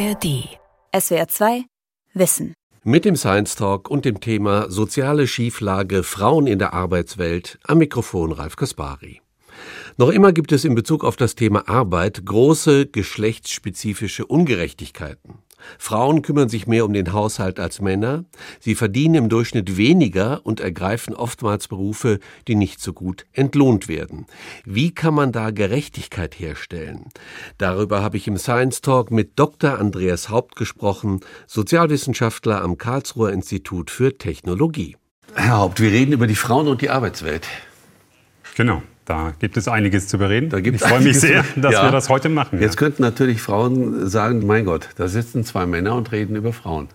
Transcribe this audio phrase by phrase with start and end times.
[0.00, 0.48] ARD.
[0.98, 1.64] SWR 2
[2.14, 2.54] Wissen.
[2.84, 8.32] Mit dem Science Talk und dem Thema Soziale Schieflage Frauen in der Arbeitswelt am Mikrofon
[8.32, 9.20] Ralf Kaspari.
[9.98, 15.42] Noch immer gibt es in Bezug auf das Thema Arbeit große geschlechtsspezifische Ungerechtigkeiten.
[15.78, 18.24] Frauen kümmern sich mehr um den Haushalt als Männer,
[18.60, 22.18] sie verdienen im Durchschnitt weniger und ergreifen oftmals Berufe,
[22.48, 24.26] die nicht so gut entlohnt werden.
[24.64, 27.08] Wie kann man da Gerechtigkeit herstellen?
[27.58, 29.78] Darüber habe ich im Science Talk mit Dr.
[29.78, 34.96] Andreas Haupt gesprochen, Sozialwissenschaftler am Karlsruher Institut für Technologie.
[35.34, 37.46] Herr Haupt, wir reden über die Frauen und die Arbeitswelt.
[38.56, 38.82] Genau.
[39.10, 40.56] Da gibt es einiges zu bereden.
[40.72, 41.82] ich freue mich sehr, dass ja.
[41.82, 42.60] wir das heute machen.
[42.60, 42.78] Jetzt ja.
[42.78, 46.86] könnten natürlich Frauen sagen, mein Gott, da sitzen zwei Männer und reden über Frauen.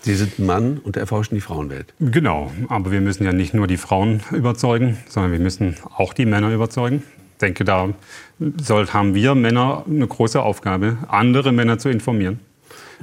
[0.00, 1.94] Sie sind ein Mann und erforschen die Frauenwelt.
[2.00, 6.26] Genau, aber wir müssen ja nicht nur die Frauen überzeugen, sondern wir müssen auch die
[6.26, 7.04] Männer überzeugen.
[7.34, 7.90] Ich denke, da
[8.60, 12.40] soll, haben wir Männer eine große Aufgabe, andere Männer zu informieren.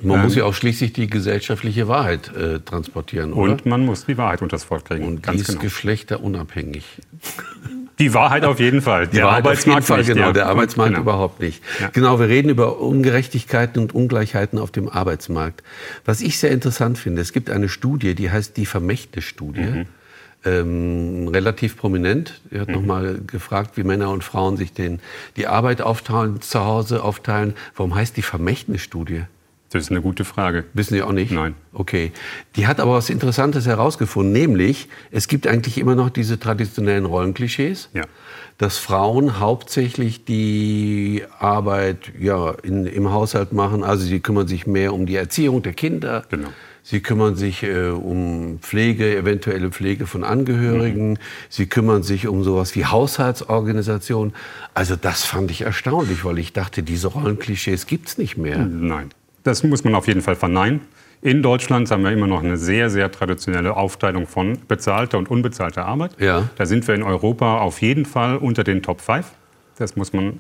[0.02, 3.54] Man ähm, muss ja auch schließlich die gesellschaftliche Wahrheit äh, transportieren, oder?
[3.54, 5.07] Und man muss die Wahrheit unter das Volk kriegen.
[5.07, 5.62] Und die ist genau.
[5.62, 6.84] geschlechterunabhängig.
[7.99, 9.07] Die Wahrheit auf jeden Fall.
[9.07, 10.27] Die der Wahrheit Arbeitsmarkt auf jeden Fall, genau.
[10.27, 10.34] Ja.
[10.34, 11.01] Der Arbeitsmarkt genau.
[11.01, 11.63] überhaupt nicht.
[11.79, 11.90] Ja.
[11.90, 15.63] Genau, wir reden über Ungerechtigkeiten und Ungleichheiten auf dem Arbeitsmarkt.
[16.04, 19.62] Was ich sehr interessant finde, es gibt eine Studie, die heißt die Vermächtnisstudie.
[19.62, 19.85] Mhm.
[20.43, 22.40] Ähm, relativ prominent.
[22.51, 22.76] Er hat mhm.
[22.76, 24.99] nochmal gefragt, wie Männer und Frauen sich den,
[25.38, 27.55] die Arbeit aufteilen, zu Hause aufteilen.
[27.76, 29.23] Warum heißt die Vermächtnisstudie?
[29.71, 30.66] Das ist eine gute Frage.
[30.74, 31.32] Wissen Sie auch nicht?
[31.32, 31.55] Nein.
[31.74, 32.12] Okay.
[32.55, 37.90] Die hat aber was Interessantes herausgefunden, nämlich es gibt eigentlich immer noch diese traditionellen Rollenklischees.
[37.94, 38.04] Ja.
[38.57, 43.84] Dass Frauen hauptsächlich die Arbeit ja, in, im Haushalt machen.
[43.84, 46.24] Also sie kümmern sich mehr um die Erziehung der Kinder.
[46.29, 46.50] Genau.
[46.82, 51.13] Sie kümmern sich äh, um Pflege, eventuelle Pflege von Angehörigen.
[51.13, 51.18] Mhm.
[51.50, 54.34] Sie kümmern sich um sowas wie Haushaltsorganisation.
[54.76, 58.60] Also das fand ich erstaunlich, weil ich dachte, diese Rollenklischees gibt's nicht mehr.
[58.60, 59.10] Nein.
[59.46, 60.82] Das muss man auf jeden Fall verneinen.
[61.21, 65.85] In Deutschland haben wir immer noch eine sehr, sehr traditionelle Aufteilung von bezahlter und unbezahlter
[65.85, 66.19] Arbeit.
[66.19, 66.50] Ja.
[66.56, 69.23] Da sind wir in Europa auf jeden Fall unter den Top 5.
[69.78, 70.39] Das muss man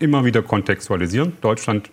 [0.00, 1.32] immer wieder kontextualisieren.
[1.40, 1.90] Deutschland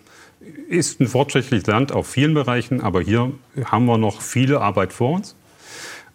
[0.68, 3.30] ist ein fortschrittliches Land auf vielen Bereichen, aber hier
[3.64, 5.36] haben wir noch viele Arbeit vor uns.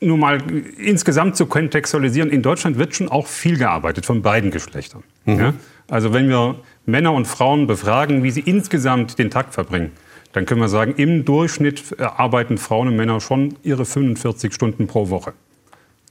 [0.01, 0.41] Nur mal
[0.77, 5.03] insgesamt zu kontextualisieren, in Deutschland wird schon auch viel gearbeitet von beiden Geschlechtern.
[5.23, 5.39] Mhm.
[5.39, 5.53] Ja?
[5.89, 6.55] Also wenn wir
[6.85, 9.91] Männer und Frauen befragen, wie sie insgesamt den Tag verbringen,
[10.33, 14.87] dann können wir sagen, im Durchschnitt äh, arbeiten Frauen und Männer schon ihre 45 Stunden
[14.87, 15.33] pro Woche.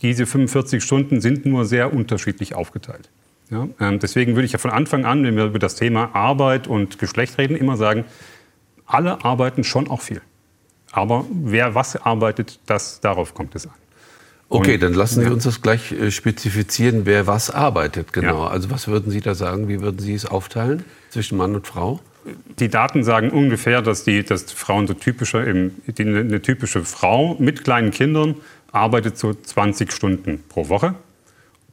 [0.01, 3.11] Diese 45 Stunden sind nur sehr unterschiedlich aufgeteilt.
[3.51, 6.67] Ja, ähm, deswegen würde ich ja von Anfang an, wenn wir über das Thema Arbeit
[6.67, 8.05] und Geschlecht reden, immer sagen,
[8.87, 10.23] alle arbeiten schon auch viel.
[10.91, 13.75] Aber wer was arbeitet, das, darauf kommt es an.
[14.49, 18.45] Okay, dann lassen Sie uns das gleich äh, spezifizieren, wer was arbeitet, genau.
[18.45, 18.51] Ja.
[18.51, 22.01] Also was würden Sie da sagen, wie würden Sie es aufteilen zwischen Mann und Frau?
[22.59, 27.65] Die Daten sagen ungefähr, dass, die, dass Frauen so typische, die, eine typische Frau mit
[27.65, 28.37] kleinen Kindern
[28.71, 30.95] arbeitet so 20 Stunden pro Woche.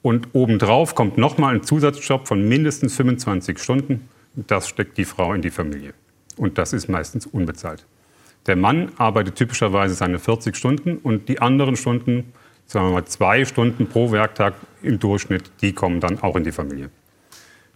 [0.01, 4.09] Und obendrauf kommt nochmal ein Zusatzjob von mindestens 25 Stunden.
[4.35, 5.93] Das steckt die Frau in die Familie.
[6.37, 7.85] Und das ist meistens unbezahlt.
[8.47, 12.33] Der Mann arbeitet typischerweise seine 40 Stunden und die anderen Stunden,
[12.65, 16.53] sagen wir mal zwei Stunden pro Werktag im Durchschnitt, die kommen dann auch in die
[16.53, 16.89] Familie.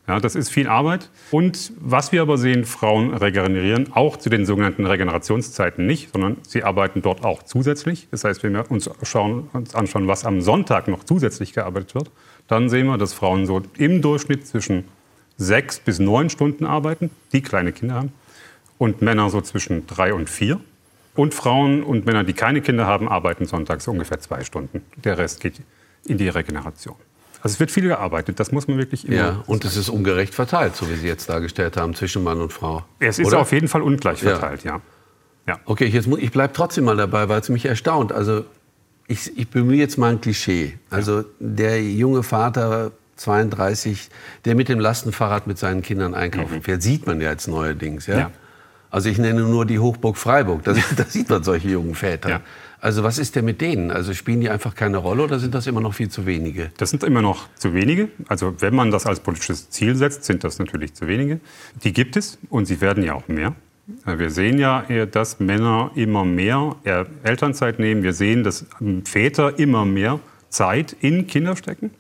[0.08, 1.10] Ja, das ist viel Arbeit.
[1.32, 6.64] Und was wir aber sehen, Frauen regenerieren auch zu den sogenannten Regenerationszeiten nicht, sondern sie
[6.64, 8.10] arbeiten dort auch zusätzlich.
[8.12, 12.12] Das heißt, wenn wir uns, schauen, uns anschauen, was am Sonntag noch zusätzlich gearbeitet wird,
[12.50, 14.84] dann sehen wir, dass Frauen so im Durchschnitt zwischen
[15.38, 18.14] sechs bis neun Stunden arbeiten, die kleine Kinder haben,
[18.78, 20.60] und Männer so zwischen drei und vier.
[21.16, 24.82] Und Frauen und Männer, die keine Kinder haben, arbeiten sonntags ungefähr zwei Stunden.
[24.98, 25.62] Der Rest geht
[26.06, 26.96] in die Regeneration.
[27.44, 29.16] Also es wird viel gearbeitet, das muss man wirklich immer.
[29.18, 32.54] Ja, und es ist ungerecht verteilt, so wie Sie jetzt dargestellt haben, zwischen Mann und
[32.54, 32.86] Frau.
[33.00, 33.40] Es ist Oder?
[33.40, 34.80] auf jeden Fall ungleich verteilt, ja.
[35.46, 35.60] ja.
[35.66, 38.14] Okay, jetzt, ich bleibe trotzdem mal dabei, weil es mich erstaunt.
[38.14, 38.46] Also
[39.08, 40.78] ich, ich bemühe jetzt mal ein Klischee.
[40.90, 41.26] Also ja.
[41.40, 44.10] der junge Vater 32,
[44.46, 46.64] der mit dem Lastenfahrrad mit seinen Kindern einkaufen mhm.
[46.64, 48.08] fährt, sieht man ja jetzt neuerdings.
[48.08, 48.18] Ja?
[48.18, 48.32] ja.
[48.90, 52.42] Also ich nenne nur die Hochburg Freiburg, da, da sieht man solche jungen Väter.
[52.84, 53.92] Also was ist denn mit denen?
[53.92, 56.70] Also spielen die einfach keine Rolle oder sind das immer noch viel zu wenige?
[56.76, 58.10] Das sind immer noch zu wenige.
[58.28, 61.40] Also wenn man das als politisches Ziel setzt, sind das natürlich zu wenige.
[61.86, 63.56] Die gibt es und sie werden ja auch mehr.
[64.06, 66.76] Wir sehen ja, dass Männer immer mehr
[67.24, 68.04] Elternzeit nehmen.
[68.04, 68.66] Wir sehen, dass
[69.06, 70.20] Väter immer mehr
[70.50, 71.92] Zeit in Kinder stecken.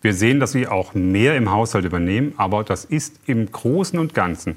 [0.00, 2.32] Wir sehen, dass sie auch mehr im Haushalt übernehmen.
[2.38, 4.56] Aber das ist im Großen und Ganzen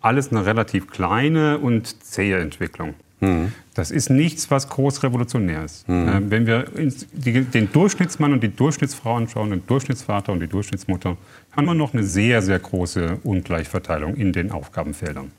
[0.00, 2.94] alles eine relativ kleine und zähe Entwicklung.
[3.24, 3.52] Mhm.
[3.74, 5.88] Das ist nichts, was groß revolutionär ist.
[5.88, 6.08] Mhm.
[6.08, 6.64] Äh, wenn wir
[7.12, 11.16] die, den Durchschnittsmann und die Durchschnittsfrau anschauen, den Durchschnittsvater und die Durchschnittsmutter,
[11.52, 15.30] haben wir noch eine sehr, sehr große Ungleichverteilung in den Aufgabenfeldern.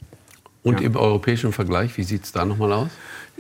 [0.64, 0.88] Und ja.
[0.88, 2.90] im europäischen Vergleich, wie sieht es da nochmal aus?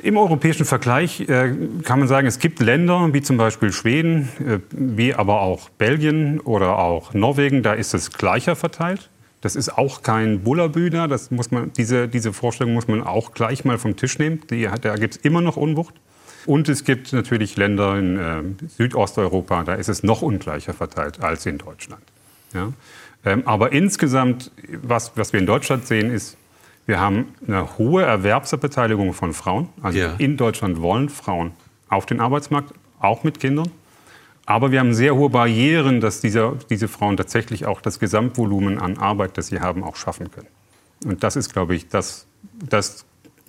[0.04, 4.60] Im europäischen Vergleich äh, kann man sagen, es gibt Länder wie zum Beispiel Schweden, äh,
[4.70, 9.10] wie aber auch Belgien oder auch Norwegen, da ist es gleicher verteilt.
[9.46, 13.64] Das ist auch kein Bullabüder, das muss man, diese, diese Vorstellung muss man auch gleich
[13.64, 14.42] mal vom Tisch nehmen.
[14.50, 15.94] Die, da gibt es immer noch Unwucht.
[16.48, 21.46] Und es gibt natürlich Länder in äh, Südosteuropa, da ist es noch ungleicher verteilt als
[21.46, 22.02] in Deutschland.
[22.56, 22.74] Ja?
[23.24, 24.50] Ähm, aber insgesamt,
[24.82, 26.38] was, was wir in Deutschland sehen, ist,
[26.88, 29.70] wir haben eine hohe Erwerbsbeteiligung von Frauen.
[29.84, 30.16] Also ja.
[30.18, 31.52] in Deutschland wollen Frauen
[31.88, 33.70] auf den Arbeitsmarkt, auch mit Kindern.
[34.46, 38.98] Aber wir haben sehr hohe Barrieren, dass diese, diese Frauen tatsächlich auch das Gesamtvolumen an
[38.98, 40.48] Arbeit, das sie haben, auch schaffen können.
[41.04, 42.28] Und das ist, glaube ich, das,
[42.70, 43.06] das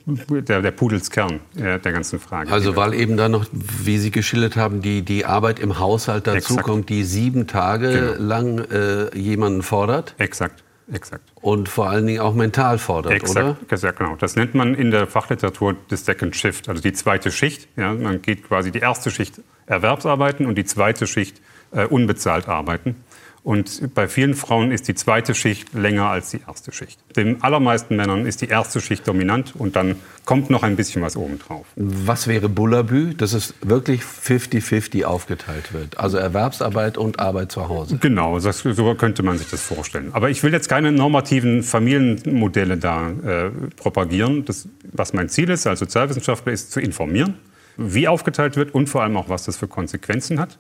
[0.07, 2.51] der, der Pudelskern äh, der ganzen Frage.
[2.51, 6.89] Also weil eben dann noch, wie Sie geschildert haben, die, die Arbeit im Haushalt dazukommt,
[6.89, 8.23] die sieben Tage genau.
[8.23, 10.15] lang äh, jemanden fordert.
[10.19, 10.63] Exakt.
[10.93, 11.25] Exakt.
[11.35, 13.57] Und vor allen Dingen auch mental fordert, Exakt, oder?
[13.69, 14.15] Exakt, genau.
[14.17, 17.69] Das nennt man in der Fachliteratur das Second Shift, also die zweite Schicht.
[17.77, 21.41] Ja, man geht quasi die erste Schicht Erwerbsarbeiten und die zweite Schicht
[21.73, 22.97] äh, unbezahlt arbeiten.
[23.47, 26.99] Und bei vielen Frauen ist die zweite Schicht länger als die erste Schicht.
[27.15, 29.95] Den allermeisten Männern ist die erste Schicht dominant und dann
[30.25, 31.65] kommt noch ein bisschen was obendrauf.
[31.77, 35.97] Was wäre Bullabü, dass es wirklich 50-50 aufgeteilt wird?
[35.97, 37.99] Also Erwerbsarbeit und Arbeit zu Hause?
[37.99, 40.09] Genau, das, so könnte man sich das vorstellen.
[40.11, 44.45] Aber ich will jetzt keine normativen Familienmodelle da äh, propagieren.
[44.45, 47.35] Das, was mein Ziel ist als Sozialwissenschaftler, ist zu informieren,
[47.77, 50.59] wie aufgeteilt wird und vor allem auch, was das für Konsequenzen hat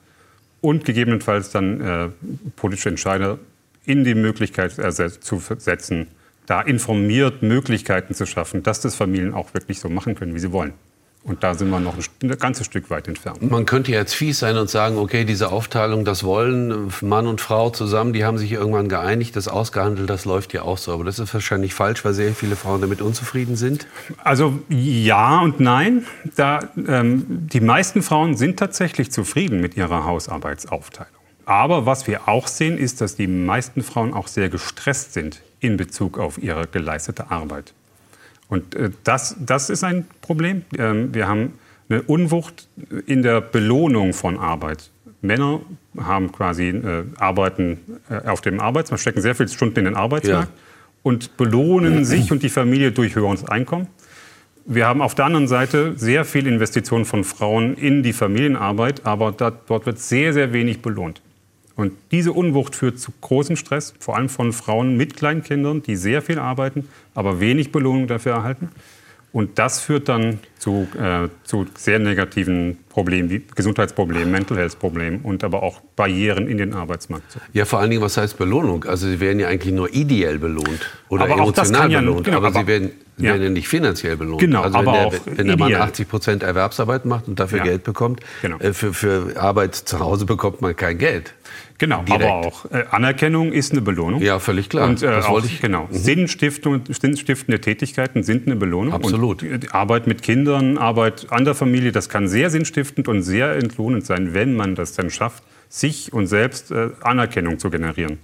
[0.66, 2.08] und gegebenenfalls dann äh,
[2.56, 3.38] politische Entscheider
[3.84, 6.08] in die Möglichkeit zu setzen,
[6.46, 10.50] da informiert Möglichkeiten zu schaffen, dass das Familien auch wirklich so machen können, wie sie
[10.50, 10.72] wollen.
[11.26, 13.42] Und da sind wir noch ein ganzes Stück weit entfernt.
[13.42, 17.70] Man könnte jetzt fies sein und sagen, okay, diese Aufteilung, das wollen Mann und Frau
[17.70, 20.92] zusammen, die haben sich irgendwann geeinigt, das ausgehandelt, das läuft ja auch so.
[20.92, 23.88] Aber das ist wahrscheinlich falsch, weil sehr viele Frauen damit unzufrieden sind.
[24.22, 26.06] Also ja und nein.
[26.36, 31.12] Da, ähm, die meisten Frauen sind tatsächlich zufrieden mit ihrer Hausarbeitsaufteilung.
[31.44, 35.76] Aber was wir auch sehen, ist, dass die meisten Frauen auch sehr gestresst sind in
[35.76, 37.72] Bezug auf ihre geleistete Arbeit.
[38.48, 40.64] Und äh, das, das ist ein Problem.
[40.78, 41.54] Ähm, wir haben
[41.88, 42.68] eine Unwucht
[43.06, 44.90] in der Belohnung von Arbeit.
[45.20, 45.60] Männer
[45.98, 47.78] haben quasi äh, arbeiten
[48.10, 50.62] äh, auf dem Arbeitsmarkt, stecken sehr viele Stunden in den Arbeitsmarkt ja.
[51.02, 53.88] und belohnen sich und die Familie durch höheres Einkommen.
[54.68, 59.30] Wir haben auf der anderen Seite sehr viel Investitionen von Frauen in die Familienarbeit, aber
[59.30, 61.22] da, dort wird sehr, sehr wenig belohnt.
[61.76, 65.96] Und diese Unwucht führt zu großem Stress, vor allem von Frauen mit kleinen Kindern, die
[65.96, 68.70] sehr viel arbeiten, aber wenig Belohnung dafür erhalten.
[69.36, 75.20] Und das führt dann zu, äh, zu sehr negativen Problemen, wie Gesundheitsproblemen, Mental Health Problemen
[75.20, 77.36] und aber auch Barrieren in den Arbeitsmarkt.
[77.52, 78.84] Ja, vor allen Dingen, was heißt Belohnung?
[78.84, 82.46] Also sie werden ja eigentlich nur ideell belohnt oder aber emotional ja, belohnt, genau, aber,
[82.46, 83.24] aber, sie werden, ja.
[83.32, 84.40] werden ja nicht finanziell belohnt.
[84.40, 87.64] Genau, also wenn, der, wenn der Mann 80 Prozent Erwerbsarbeit macht und dafür ja.
[87.64, 88.56] Geld bekommt, genau.
[88.60, 91.34] äh, für, für Arbeit zu Hause bekommt man kein Geld.
[91.78, 92.24] Genau, Direkt.
[92.24, 94.22] aber auch äh, Anerkennung ist eine Belohnung.
[94.22, 94.88] Ja, völlig klar.
[94.88, 95.60] Und äh, das auch, ich.
[95.60, 95.94] Genau, mhm.
[95.94, 98.94] Sinnstiftung, sinnstiftende Tätigkeiten sind eine Belohnung.
[98.94, 99.42] Absolut.
[99.42, 104.06] Und Arbeit mit Kindern, Arbeit an der Familie, das kann sehr sinnstiftend und sehr entlohnend
[104.06, 108.18] sein, wenn man das dann schafft, sich und selbst äh, Anerkennung zu generieren.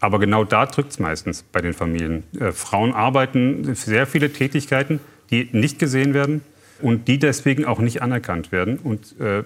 [0.00, 2.24] Aber genau da drückt es meistens bei den Familien.
[2.38, 5.00] Äh, Frauen arbeiten sehr viele Tätigkeiten,
[5.30, 6.42] die nicht gesehen werden
[6.80, 9.44] und die deswegen auch nicht anerkannt werden und äh,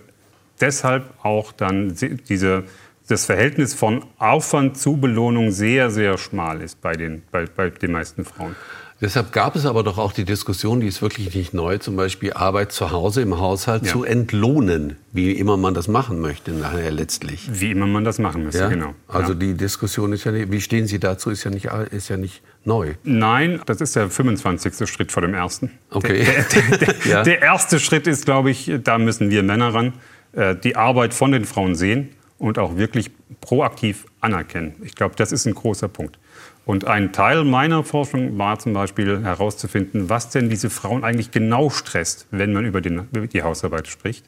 [0.61, 1.95] deshalb auch dann
[2.29, 2.65] diese
[3.09, 7.93] das Verhältnis von Aufwand zu Belohnung sehr, sehr schmal ist bei den, bei, bei den
[7.93, 8.57] meisten Frauen.
[9.01, 12.33] Deshalb gab es aber doch auch die Diskussion, die ist wirklich nicht neu, zum Beispiel
[12.33, 13.93] Arbeit zu Hause im Haushalt ja.
[13.93, 17.51] zu entlohnen, wie immer man das machen möchte nachher letztlich.
[17.53, 18.69] Wie immer man das machen müsste, ja?
[18.69, 18.95] genau.
[19.09, 19.39] Also ja.
[19.39, 22.41] die Diskussion ist ja nicht, wie stehen Sie dazu, ist ja nicht, ist ja nicht
[22.65, 22.95] neu.
[23.03, 24.89] Nein, das ist der 25.
[24.89, 25.73] Schritt vor dem ersten.
[25.91, 26.25] Okay.
[26.25, 29.93] Der, der, der, der erste Schritt ist, glaube ich, da müssen wir Männer ran,
[30.33, 33.11] äh, die Arbeit von den Frauen sehen und auch wirklich
[33.41, 34.75] proaktiv anerkennen.
[34.83, 36.19] Ich glaube, das ist ein großer Punkt.
[36.67, 41.69] Und ein Teil meiner Forschung war zum Beispiel herauszufinden, was denn diese Frauen eigentlich genau
[41.69, 44.25] stresst, wenn man über, den, über die Hausarbeit spricht.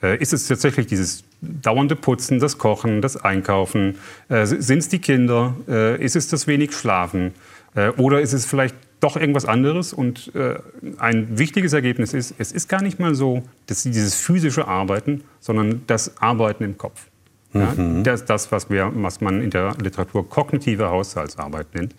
[0.00, 3.96] Äh, ist es tatsächlich dieses dauernde Putzen, das Kochen, das Einkaufen?
[4.28, 5.56] Äh, Sind es die Kinder?
[5.68, 7.34] Äh, ist es das wenig Schlafen?
[7.74, 9.92] Äh, oder ist es vielleicht doch irgendwas anderes?
[9.92, 10.60] Und äh,
[10.98, 15.82] ein wichtiges Ergebnis ist, es ist gar nicht mal so, dass dieses physische Arbeiten, sondern
[15.88, 17.06] das Arbeiten im Kopf.
[17.54, 18.04] Ja, mhm.
[18.04, 21.94] Das ist das, was, wir, was man in der Literatur kognitive Haushaltsarbeit nennt.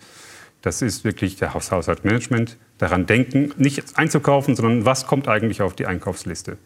[0.62, 2.56] Das ist wirklich der Haushaltsmanagement.
[2.78, 6.56] Daran denken, nicht einzukaufen, sondern was kommt eigentlich auf die Einkaufsliste.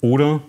[0.00, 0.40] Oder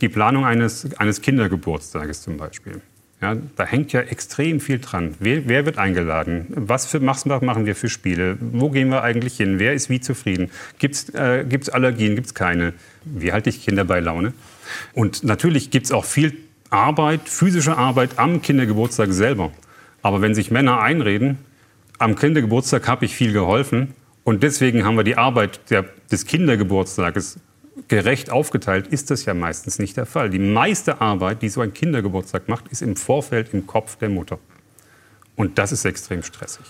[0.00, 2.80] die Planung eines, eines Kindergeburtstages zum Beispiel.
[3.20, 5.14] Ja, da hängt ja extrem viel dran.
[5.18, 6.46] Wer, wer wird eingeladen?
[6.50, 8.38] Was für machen wir für Spiele?
[8.40, 9.58] Wo gehen wir eigentlich hin?
[9.58, 10.50] Wer ist wie zufrieden?
[10.78, 12.14] Gibt es äh, gibt's Allergien?
[12.14, 12.72] Gibt es keine?
[13.04, 14.32] Wie halte ich Kinder bei Laune?
[14.94, 16.34] Und natürlich gibt es auch viel
[16.70, 19.50] Arbeit, physische Arbeit am Kindergeburtstag selber.
[20.02, 21.38] Aber wenn sich Männer einreden,
[21.98, 27.38] am Kindergeburtstag habe ich viel geholfen und deswegen haben wir die Arbeit der, des Kindergeburtstages
[27.88, 30.30] gerecht aufgeteilt, ist das ja meistens nicht der Fall.
[30.30, 34.38] Die meiste Arbeit, die so ein Kindergeburtstag macht, ist im Vorfeld im Kopf der Mutter.
[35.36, 36.66] Und das ist extrem stressig.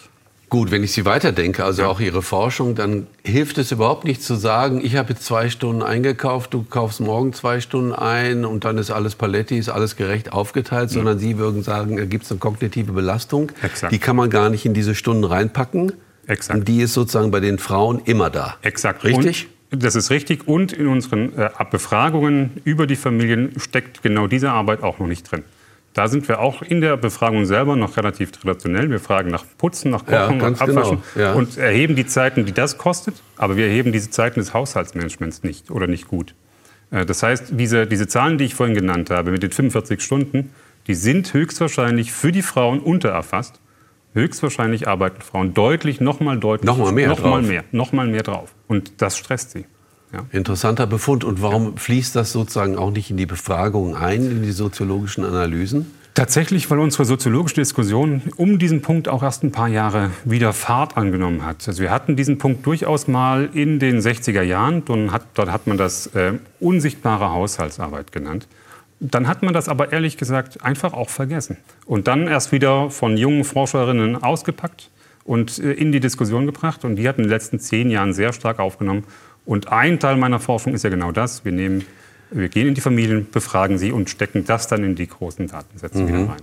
[0.50, 1.88] Gut, wenn ich Sie weiterdenke, also ja.
[1.88, 5.80] auch Ihre Forschung, dann hilft es überhaupt nicht zu sagen, ich habe jetzt zwei Stunden
[5.80, 10.32] eingekauft, du kaufst morgen zwei Stunden ein und dann ist alles Paletti, ist alles gerecht
[10.32, 10.94] aufgeteilt, ja.
[10.94, 13.92] sondern Sie würden sagen, da gibt es eine kognitive Belastung, Exakt.
[13.92, 15.92] die kann man gar nicht in diese Stunden reinpacken.
[16.26, 16.58] Exakt.
[16.58, 18.56] Und die ist sozusagen bei den Frauen immer da.
[18.62, 19.04] Exakt.
[19.04, 19.46] Richtig?
[19.70, 20.48] Und das ist richtig.
[20.48, 25.30] Und in unseren äh, Befragungen über die Familien steckt genau diese Arbeit auch noch nicht
[25.30, 25.44] drin.
[25.92, 28.90] Da sind wir auch in der Befragung selber noch relativ traditionell.
[28.90, 31.32] Wir fragen nach Putzen, nach Kochen, ja, nach Abwaschen genau, ja.
[31.32, 33.16] und erheben die Zeiten, die das kostet.
[33.36, 36.34] Aber wir erheben diese Zeiten des Haushaltsmanagements nicht oder nicht gut.
[36.92, 40.52] Äh, das heißt, diese, diese Zahlen, die ich vorhin genannt habe, mit den 45 Stunden,
[40.86, 43.60] die sind höchstwahrscheinlich für die Frauen untererfasst.
[44.12, 48.54] Höchstwahrscheinlich arbeiten Frauen deutlich, nochmal deutlich, nochmal mehr, noch mal mehr, noch mal mehr drauf.
[48.66, 49.66] Und das stresst sie.
[50.12, 50.24] Ja.
[50.32, 51.24] Interessanter Befund.
[51.24, 55.86] Und warum fließt das sozusagen auch nicht in die Befragung ein, in die soziologischen Analysen?
[56.14, 60.96] Tatsächlich, weil unsere soziologische Diskussion um diesen Punkt auch erst ein paar Jahre wieder Fahrt
[60.96, 61.66] angenommen hat.
[61.68, 64.82] Also wir hatten diesen Punkt durchaus mal in den 60er Jahren.
[65.12, 68.48] Hat, dort hat man das äh, unsichtbare Haushaltsarbeit genannt.
[68.98, 71.56] Dann hat man das aber ehrlich gesagt einfach auch vergessen.
[71.86, 74.90] Und dann erst wieder von jungen Forscherinnen ausgepackt
[75.24, 76.84] und äh, in die Diskussion gebracht.
[76.84, 79.04] Und die hat in den letzten zehn Jahren sehr stark aufgenommen.
[79.50, 81.44] Und ein Teil meiner Forschung ist ja genau das.
[81.44, 81.84] Wir, nehmen,
[82.30, 85.98] wir gehen in die Familien, befragen sie und stecken das dann in die großen Datensätze
[85.98, 86.06] mhm.
[86.06, 86.42] wieder rein.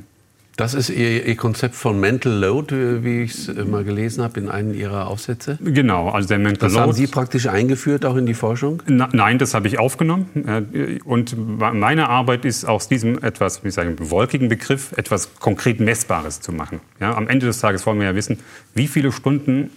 [0.58, 4.50] Das ist Ihr, Ihr, Konzept von Mental Load, wie ich es mal gelesen habe in
[4.50, 5.60] einem Ihrer Aufsätze?
[5.64, 6.76] Genau, also der Mental das Load.
[6.76, 8.82] Das haben Sie praktisch eingeführt auch in die Forschung?
[8.88, 10.26] Na, nein, das habe ich aufgenommen.
[10.74, 15.80] Äh, und meine Arbeit ist aus diesem etwas, wie ich sagen, wolkigen Begriff etwas konkret
[15.80, 16.80] Messbares zu machen.
[17.00, 18.40] Ja, am Ende des Tages wollen wir ja wissen,
[18.74, 19.70] wie viele Stunden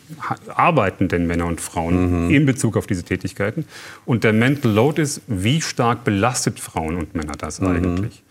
[0.48, 2.34] arbeiten denn Männer und Frauen mhm.
[2.34, 3.66] in Bezug auf diese Tätigkeiten.
[4.06, 7.66] Und der Mental Load ist, wie stark belastet Frauen und Männer das mhm.
[7.66, 8.22] eigentlich.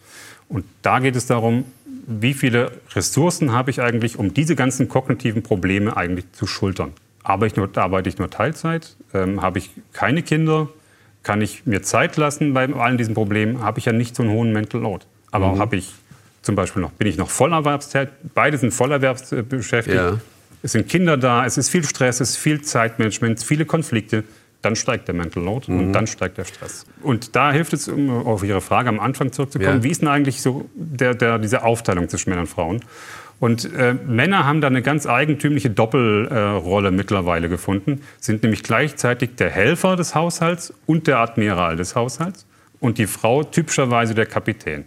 [0.48, 1.66] Und da geht es darum,
[2.10, 6.94] wie viele Ressourcen habe ich eigentlich, um diese ganzen kognitiven Probleme eigentlich zu schultern?
[7.24, 8.96] Arbeite ich nur, arbeite ich nur Teilzeit?
[9.14, 10.70] Ähm, habe ich keine Kinder?
[11.22, 13.62] Kann ich mir Zeit lassen bei allen diesen Problemen?
[13.62, 15.06] Habe ich ja nicht so einen hohen Mental Load.
[15.30, 15.60] Aber mhm.
[15.60, 15.94] habe ich
[16.42, 18.14] zum Beispiel noch, bin ich noch vollerwerbstätig?
[18.34, 19.96] Beide sind vollerwerbsbeschäftigt.
[19.96, 20.20] Ja.
[20.64, 24.24] Es sind Kinder da, es ist viel Stress, es ist viel Zeitmanagement, viele Konflikte
[24.62, 25.80] dann steigt der Mental Load mhm.
[25.80, 26.86] und dann steigt der Stress.
[27.02, 29.84] Und da hilft es, um auf Ihre Frage am Anfang zurückzukommen, ja.
[29.84, 32.82] wie ist denn eigentlich so der, der, diese Aufteilung zwischen Männern und Frauen?
[33.40, 39.36] Und äh, Männer haben da eine ganz eigentümliche Doppelrolle äh, mittlerweile gefunden, sind nämlich gleichzeitig
[39.36, 42.46] der Helfer des Haushalts und der Admiral des Haushalts
[42.82, 44.86] und die Frau typischerweise der Kapitän.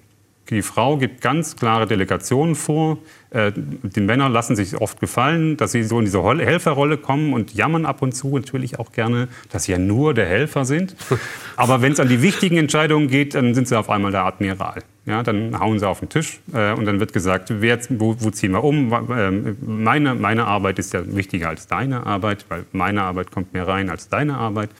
[0.50, 2.98] Die Frau gibt ganz klare Delegationen vor.
[3.30, 7.54] Äh, die Männer lassen sich oft gefallen, dass sie so in diese Helferrolle kommen und
[7.54, 10.96] jammern ab und zu natürlich auch gerne, dass sie ja nur der Helfer sind.
[11.56, 14.82] Aber wenn es an die wichtigen Entscheidungen geht, dann sind sie auf einmal der Admiral.
[15.06, 18.30] Ja, dann hauen sie auf den Tisch äh, und dann wird gesagt, wer, wo, wo,
[18.30, 18.92] ziehen wir um?
[19.16, 23.66] Ähm, meine, meine Arbeit ist ja wichtiger als deine Arbeit, weil meine Arbeit kommt mehr
[23.66, 24.70] rein als deine Arbeit.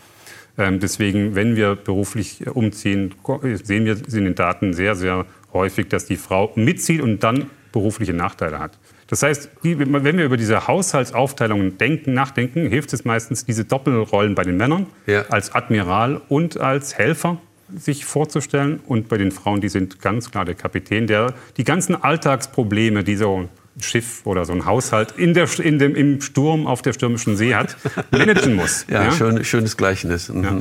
[0.59, 3.15] Ähm, deswegen, wenn wir beruflich umziehen,
[3.63, 8.13] sehen wir in den Daten sehr, sehr häufig, dass die Frau mitzieht und dann berufliche
[8.13, 8.79] Nachteile hat.
[9.09, 14.43] Das heißt, wenn wir über diese Haushaltsaufteilungen denken, nachdenken, hilft es meistens, diese Doppelrollen bei
[14.43, 15.27] den Männern ja.
[15.29, 17.39] als Admiral und als Helfer
[17.75, 18.81] sich vorzustellen.
[18.87, 23.17] Und bei den Frauen, die sind ganz klar der Kapitän, der die ganzen Alltagsprobleme, die
[23.17, 23.49] so ein
[23.81, 27.55] Schiff oder so ein Haushalt in der, in dem, im Sturm auf der stürmischen See
[27.55, 27.77] hat,
[28.11, 28.87] managen muss.
[28.89, 29.13] Ja, ja?
[29.13, 30.29] Schön, schönes Gleichnis.
[30.29, 30.45] Mhm.
[30.45, 30.57] Ja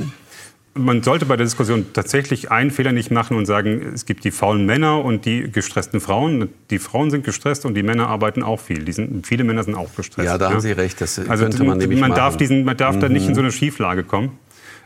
[0.74, 4.30] man sollte bei der Diskussion tatsächlich einen Fehler nicht machen und sagen, es gibt die
[4.30, 6.48] faulen Männer und die gestressten Frauen.
[6.70, 8.90] Die Frauen sind gestresst und die Männer arbeiten auch viel.
[8.92, 10.26] Sind, viele Männer sind auch gestresst.
[10.26, 10.52] Ja, da ja.
[10.52, 11.00] haben Sie recht.
[11.00, 13.00] Das also könnte man nämlich man darf, diesen, man darf mhm.
[13.00, 14.38] da nicht in so eine Schieflage kommen.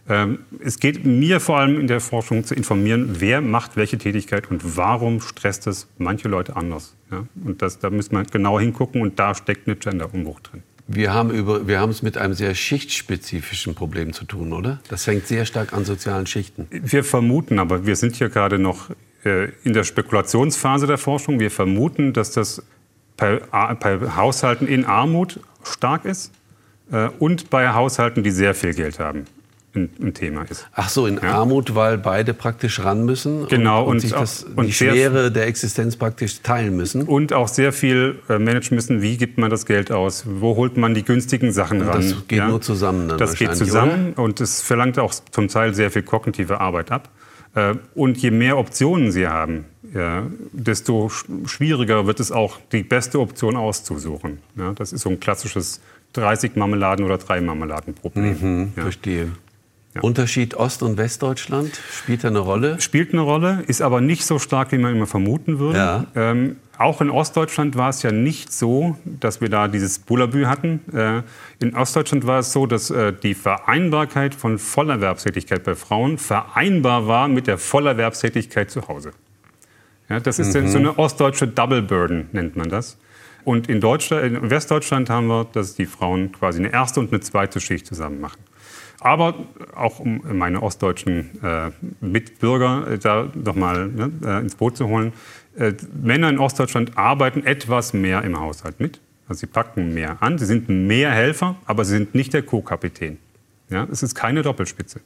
[0.09, 4.50] Ähm, es geht mir vor allem in der Forschung zu informieren, wer macht welche Tätigkeit
[4.50, 6.97] und warum stresst es manche Leute anders.
[7.11, 7.26] Ja?
[7.45, 10.62] Und das, da müssen wir genau hingucken und da steckt eine Gender-Umbruch drin.
[10.88, 14.78] Wir haben, über, wir haben es mit einem sehr schichtspezifischen Problem zu tun, oder?
[14.88, 16.69] Das hängt sehr stark an sozialen Schichten.
[16.71, 18.90] Wir vermuten, aber wir sind hier gerade noch
[19.25, 21.40] äh, in der Spekulationsphase der Forschung.
[21.40, 22.62] Wir vermuten, dass das
[23.16, 23.40] bei,
[23.81, 26.33] bei Haushalten in Armut stark ist
[26.93, 29.25] äh, und bei Haushalten, die sehr viel Geld haben.
[29.76, 30.68] Ein, ein Thema ist.
[30.73, 31.35] Ach so, in ja.
[31.35, 35.30] Armut, weil beide praktisch ran müssen genau, und, und, und sich das, und die Schwere
[35.30, 37.02] der Existenz praktisch teilen müssen.
[37.02, 40.76] Und auch sehr viel äh, managen müssen, wie gibt man das Geld aus, wo holt
[40.76, 42.00] man die günstigen Sachen ran.
[42.00, 42.49] Das geht ja?
[42.49, 44.23] nur zusammen dann Das geht zusammen oder?
[44.23, 47.11] und es verlangt auch zum Teil sehr viel kognitive Arbeit ab.
[47.54, 49.64] Äh, und je mehr Optionen Sie haben,
[49.95, 54.38] ja, desto schwieriger wird es auch, die beste Option auszusuchen.
[54.56, 55.80] Ja, das ist so ein klassisches
[56.12, 58.37] 30 Marmeladen oder drei Marmeladen Problem.
[58.40, 58.83] Mhm, ja.
[58.83, 59.33] Verstehe.
[59.97, 60.03] Ja.
[60.03, 62.81] Unterschied Ost- und Westdeutschland spielt da eine Rolle?
[62.81, 65.79] Spielt eine Rolle, ist aber nicht so stark, wie man immer vermuten würde.
[65.79, 66.07] Ja.
[66.15, 70.81] Ähm, auch in Ostdeutschland war es ja nicht so, dass wir da dieses Bullabü hatten.
[70.93, 71.23] Äh,
[71.59, 77.29] in Ostdeutschland war es so, dass äh, die Vereinbarkeit von Vollerwerbstätigkeit bei Frauen vereinbar war
[77.29, 79.12] mit der Vollerwerbstätigkeit zu Hause.
[80.09, 80.69] Ja, das ist mhm.
[80.69, 82.99] so eine ostdeutsche Double Burden, nennt man das.
[83.45, 87.61] Und in, in Westdeutschland haben wir, dass die Frauen quasi eine erste und eine zweite
[87.61, 88.41] Schicht zusammen machen.
[89.06, 89.34] Aber
[89.76, 91.70] auch um meine ostdeutschen äh,
[92.00, 95.12] Mitbürger äh, da nochmal ne, äh, ins Boot zu holen.
[95.56, 98.98] Äh, Männer in Ostdeutschland arbeiten etwas mehr im Haushalt mit.
[99.28, 103.18] Also sie packen mehr an, sie sind mehr Helfer, aber sie sind nicht der Co-Kapitän.
[103.70, 104.98] Ja, es ist keine Doppelspitze.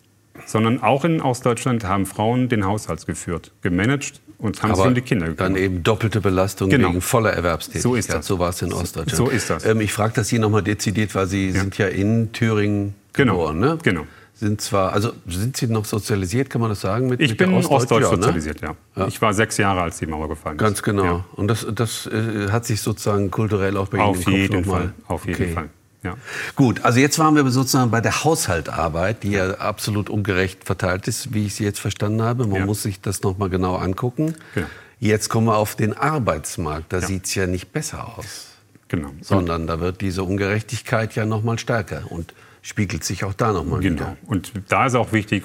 [0.47, 4.95] Sondern auch in Ostdeutschland haben Frauen den Haushalt geführt, gemanagt und haben Aber sich um
[4.95, 5.57] die Kinder gekümmert.
[5.57, 6.89] Dann eben doppelte Belastung genau.
[6.89, 7.83] wegen voller Erwerbstätigkeit.
[7.83, 8.27] So ist das.
[8.27, 9.15] So war es in Ostdeutschland.
[9.15, 9.67] So ist das.
[9.67, 11.61] Ähm, ich frage das hier nochmal dezidiert, weil Sie ja.
[11.61, 13.33] sind ja in Thüringen genau.
[13.33, 13.59] geboren.
[13.59, 13.79] Ne?
[13.83, 14.07] Genau.
[14.35, 17.09] Sind zwar, also sind Sie noch sozialisiert, kann man das sagen?
[17.09, 18.17] Mit, ich mit bin ostdeutsch ja, ne?
[18.17, 18.75] sozialisiert, ja.
[18.97, 19.07] ja.
[19.07, 20.63] Ich war sechs Jahre, als die Mauer gefallen ist.
[20.63, 21.05] Ganz genau.
[21.05, 21.25] Ja.
[21.37, 24.95] Und das, das äh, hat sich sozusagen kulturell auch bei Ihnen Auf jeden Fall.
[25.09, 25.53] Auf jeden okay.
[25.53, 25.69] Fall.
[26.03, 26.17] Ja.
[26.57, 31.35] Gut, also jetzt waren wir sozusagen bei der Haushaltarbeit, die ja absolut ungerecht verteilt ist,
[31.35, 32.47] wie ich sie jetzt verstanden habe.
[32.47, 32.67] Man ja.
[32.67, 34.35] muss sich das noch mal genau angucken.
[34.55, 34.67] Genau.
[34.99, 36.93] Jetzt kommen wir auf den Arbeitsmarkt.
[36.93, 37.07] Da ja.
[37.07, 38.47] sieht es ja nicht besser aus.
[38.89, 39.11] Genau.
[39.21, 43.65] Sondern da wird diese Ungerechtigkeit ja noch mal stärker und spiegelt sich auch da noch
[43.65, 44.01] mal genau.
[44.01, 44.17] wieder.
[44.27, 45.45] Und da ist auch wichtig,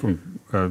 [0.52, 0.68] äh,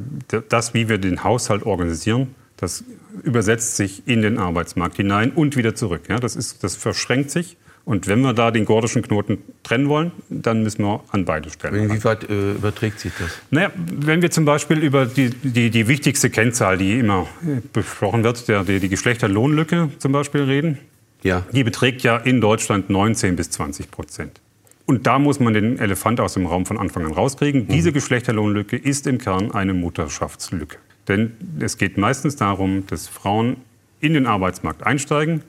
[0.50, 2.84] das, wie wir den Haushalt organisieren, das
[3.24, 6.04] übersetzt sich in den Arbeitsmarkt hinein und wieder zurück.
[6.10, 7.58] Ja, das, ist, das verschränkt sich.
[7.84, 11.76] Und wenn wir da den gordischen Knoten trennen wollen, dann müssen wir an beide Stellen.
[11.84, 13.30] Inwieweit äh, überträgt sich das?
[13.52, 18.24] Naja, wenn wir zum Beispiel über die, die, die wichtigste Kennzahl, die immer äh, besprochen
[18.24, 20.80] wird, der, die, die Geschlechterlohnlücke zum Beispiel reden,
[21.22, 21.46] ja.
[21.52, 24.42] die beträgt ja in Deutschland 19 bis 20 Prozent.
[24.86, 27.64] Und da muss man den Elefant aus dem Raum von Anfang an rauskriegen.
[27.64, 27.68] Mhm.
[27.70, 30.78] Diese Geschlechterlohnlücke ist im Kern eine Mutterschaftslücke.
[31.08, 33.58] Denn es geht meistens darum, dass Frauen
[34.00, 35.42] in den Arbeitsmarkt einsteigen,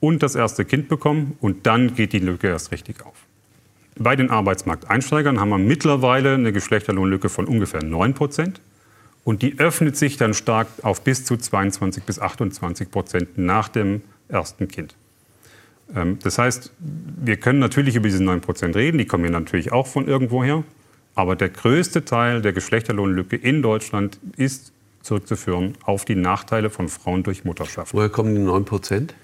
[0.00, 3.14] und das erste Kind bekommen und dann geht die Lücke erst richtig auf.
[3.96, 8.60] Bei den Arbeitsmarkteinsteigern haben wir mittlerweile eine Geschlechterlohnlücke von ungefähr 9 Prozent.
[9.22, 14.00] Und die öffnet sich dann stark auf bis zu 22 bis 28 Prozent nach dem
[14.28, 14.94] ersten Kind.
[15.94, 19.72] Ähm, das heißt, wir können natürlich über diese 9 Prozent reden, die kommen ja natürlich
[19.72, 20.64] auch von irgendwoher.
[21.14, 24.72] Aber der größte Teil der Geschlechterlohnlücke in Deutschland ist
[25.02, 27.94] zurückzuführen auf die Nachteile von Frauen durch Mutterschaft.
[27.94, 29.14] Woher kommen die 9 Prozent?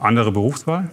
[0.00, 0.90] andere Berufswahl.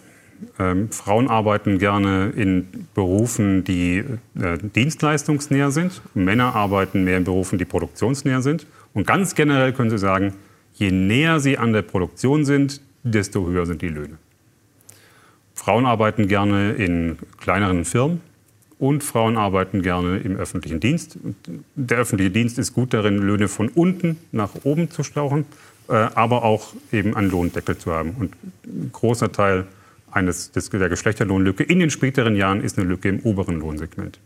[0.59, 4.03] Ähm, Frauen arbeiten gerne in Berufen, die
[4.39, 6.01] äh, dienstleistungsnäher sind.
[6.13, 8.67] Männer arbeiten mehr in Berufen, die produktionsnäher sind.
[8.93, 10.33] Und ganz generell können Sie sagen,
[10.75, 14.17] je näher sie an der Produktion sind, desto höher sind die Löhne.
[15.67, 18.21] Frauen arbeiten gerne in kleineren Firmen
[18.79, 21.19] und Frauen arbeiten gerne im öffentlichen Dienst.
[21.75, 25.43] Der öffentliche Dienst ist gut darin, Löhne von unten nach oben zu stauchen.
[25.89, 28.11] Äh, aber auch eben einen Lohndeckel zu haben.
[28.17, 28.33] Und
[28.65, 29.65] ein großer Teil
[30.09, 34.19] eines, des, der Geschlechterlohnlücke in den späteren Jahren ist eine Lücke im oberen Lohnsegment.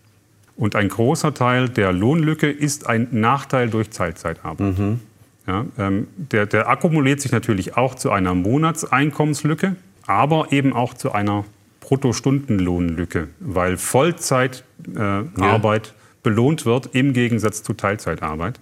[0.56, 4.78] Und ein großer Teil der Lohnlücke ist ein Nachteil durch Teilzeitarbeit.
[4.78, 5.00] Mhm.
[5.48, 9.76] Ja, ähm, der, der akkumuliert sich natürlich auch zu einer Monatseinkommenslücke,
[10.12, 11.46] aber eben auch zu einer
[11.80, 14.64] Bruttostundenlohnlücke, weil Vollzeitarbeit
[14.96, 15.94] äh, ja.
[16.24, 18.60] belohnt wird im Gegensatz zu Teilzeitarbeit.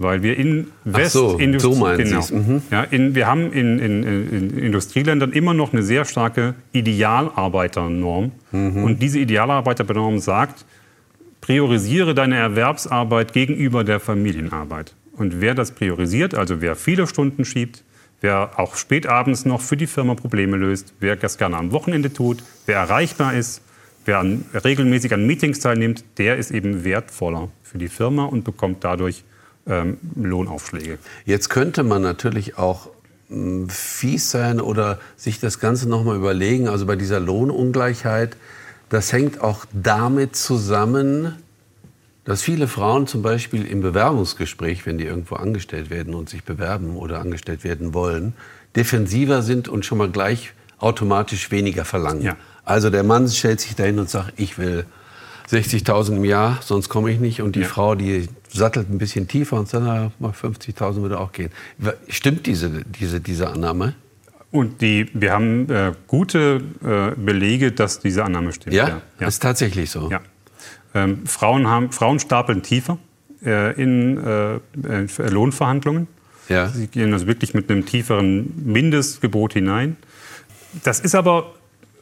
[0.00, 2.62] Weil wir in Westindustrie, so, so genau, mhm.
[2.70, 8.30] ja, in, wir haben in, in, in, Industrieländern immer noch eine sehr starke Idealarbeiternorm.
[8.52, 8.84] Mhm.
[8.84, 10.64] Und diese Idealarbeiternorm sagt,
[11.40, 14.94] priorisiere deine Erwerbsarbeit gegenüber der Familienarbeit.
[15.14, 17.82] Und wer das priorisiert, also wer viele Stunden schiebt,
[18.20, 22.42] wer auch spätabends noch für die Firma Probleme löst, wer das gerne am Wochenende tut,
[22.66, 23.62] wer erreichbar ist,
[24.04, 28.82] wer an, regelmäßig an Meetings teilnimmt, der ist eben wertvoller für die Firma und bekommt
[28.84, 29.24] dadurch
[29.66, 30.98] ähm, Lohnaufschläge.
[31.24, 32.88] Jetzt könnte man natürlich auch
[33.28, 36.68] hm, fies sein oder sich das Ganze noch mal überlegen.
[36.68, 38.36] Also bei dieser Lohnungleichheit,
[38.88, 41.36] das hängt auch damit zusammen,
[42.28, 46.98] dass viele Frauen zum Beispiel im Bewerbungsgespräch, wenn die irgendwo angestellt werden und sich bewerben
[46.98, 48.34] oder angestellt werden wollen,
[48.76, 52.20] defensiver sind und schon mal gleich automatisch weniger verlangen.
[52.20, 52.36] Ja.
[52.66, 54.84] Also der Mann stellt sich dahin und sagt, ich will
[55.50, 57.40] 60.000 im Jahr, sonst komme ich nicht.
[57.40, 57.66] Und die Ja.
[57.66, 61.50] Frau, die sattelt ein bisschen tiefer und sagt, na, mal 50.000 würde auch gehen.
[62.10, 63.94] Stimmt diese, diese, diese Annahme?
[64.50, 68.76] Und die, wir haben äh, gute äh, Belege, dass diese Annahme stimmt.
[68.76, 69.00] Ja?
[69.18, 69.28] ja.
[69.28, 70.10] Ist tatsächlich so.
[70.10, 70.20] Ja.
[71.04, 72.98] Ähm, Frauen, haben, Frauen stapeln tiefer
[73.44, 76.08] äh, in äh, äh, Lohnverhandlungen.
[76.48, 76.68] Ja.
[76.68, 79.96] Sie gehen also wirklich mit einem tieferen Mindestgebot hinein.
[80.82, 81.54] Das ist aber,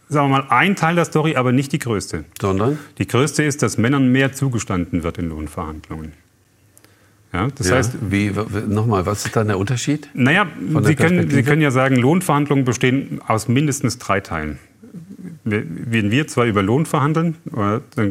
[0.08, 2.24] sagen wir mal, ein Teil der Story, aber nicht die größte.
[2.40, 2.78] Sondern?
[2.98, 6.12] Die größte ist, dass Männern mehr zugestanden wird in Lohnverhandlungen.
[7.32, 7.76] Ja, das Ja.
[7.76, 8.30] heißt, Wie,
[8.68, 10.08] nochmal, was ist dann der Unterschied?
[10.14, 11.28] naja, der Sie können?
[11.28, 14.58] Sie können ja sagen, Lohnverhandlungen bestehen aus mindestens drei Teilen.
[15.48, 17.36] Wenn wir zwar über Lohn verhandeln,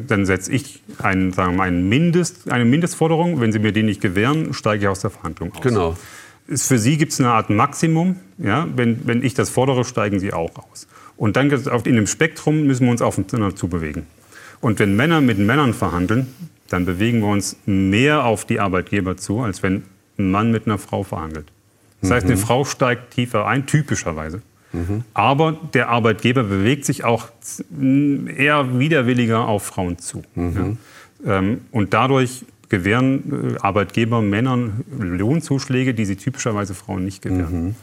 [0.07, 3.41] dann, setze ich einen, sagen wir einen Mindest, eine Mindestforderung.
[3.41, 5.61] Wenn Sie mir die nicht gewähren, steige ich aus der Verhandlung aus.
[5.61, 5.97] Genau.
[6.47, 8.15] Für Sie gibt es eine Art Maximum.
[8.37, 8.67] Ja?
[8.73, 10.87] Wenn, wenn ich das fordere, steigen Sie auch aus.
[11.17, 14.05] Und dann auf, in dem Spektrum müssen wir uns aufeinander zubewegen.
[14.61, 16.27] Und wenn Männer mit Männern verhandeln,
[16.69, 19.83] dann bewegen wir uns mehr auf die Arbeitgeber zu, als wenn
[20.17, 21.51] ein Mann mit einer Frau verhandelt.
[22.01, 24.41] Das heißt, eine Frau steigt tiefer ein, typischerweise.
[25.13, 27.29] Aber der Arbeitgeber bewegt sich auch
[28.37, 30.23] eher widerwilliger auf Frauen zu.
[30.35, 31.37] Ja.
[31.39, 37.75] Ähm, Und dadurch gewähren äh, Arbeitgeber Männern Lohnzuschläge, die sie typischerweise Frauen nicht gewähren.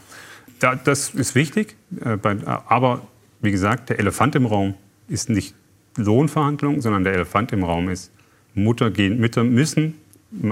[0.59, 3.01] Da, das ist wichtig, äh, bei, aber
[3.41, 4.75] wie gesagt, der Elefant im Raum
[5.07, 5.55] ist nicht
[5.97, 8.11] Lohnverhandlungen, sondern der Elefant im Raum ist,
[8.55, 9.95] Mutter gehen, Mütter müssen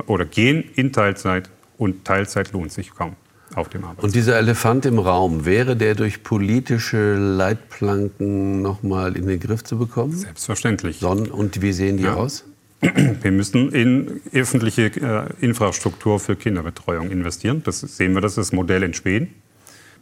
[0.07, 3.15] oder gehen in Teilzeit und Teilzeit lohnt sich kaum
[3.55, 4.03] auf dem Arbeitsmarkt.
[4.03, 9.77] Und dieser Elefant im Raum, wäre der durch politische Leitplanken nochmal in den Griff zu
[9.77, 10.13] bekommen?
[10.13, 10.99] Selbstverständlich.
[10.99, 12.15] Son und wie sehen die Ja.
[12.15, 12.45] aus?
[13.21, 17.61] Wir müssen in öffentliche äh, Infrastruktur für Kinderbetreuung investieren.
[17.63, 19.33] Das sehen wir, das ist das Modell in Schweden.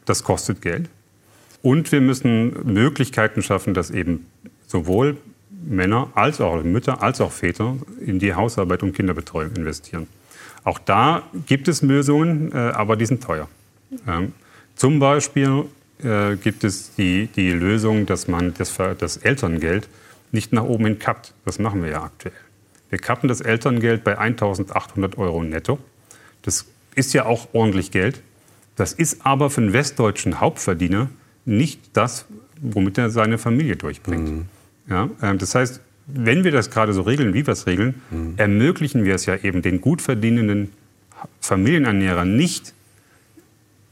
[0.06, 0.90] Das kostet Geld.
[1.62, 4.26] Und wir müssen Möglichkeiten schaffen, dass eben
[4.66, 5.18] sowohl
[5.68, 10.08] Männer als auch Mütter als auch Väter in die Hausarbeit und Kinderbetreuung investieren.
[10.64, 13.48] Auch da gibt es Lösungen, äh, aber die sind teuer.
[14.76, 15.66] Zum Beispiel
[16.04, 19.88] äh, gibt es die, die Lösung, dass man das, das Elterngeld
[20.32, 21.34] nicht nach oben hin kappt.
[21.46, 22.34] Das machen wir ja aktuell.
[22.90, 25.80] Wir kappen das Elterngeld bei 1.800 Euro netto.
[26.42, 28.22] Das ist ja auch ordentlich Geld.
[28.76, 31.10] Das ist aber für einen westdeutschen Hauptverdiener
[31.46, 32.26] nicht das,
[32.62, 34.46] womit er seine Familie durchbringt.
[34.88, 35.82] Ja, ähm, das heißt,
[36.14, 38.02] wenn wir das gerade so regeln, wie wir es regeln,
[38.38, 40.72] ermöglichen wir es ja eben den gut verdienenden
[41.42, 42.74] Familienernährern nicht,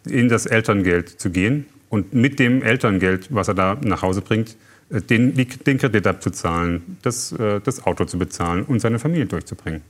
[0.06, 4.56] in das Elterngeld zu gehen und mit dem Elterngeld, was er da nach Hause bringt,
[4.90, 9.82] äh, den, den Kredit abzuzahlen, das, äh, das Auto zu bezahlen und seine Familie durchzubringen.